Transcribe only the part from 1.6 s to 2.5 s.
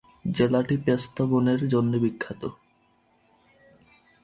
জন্যে বিখ্যাত।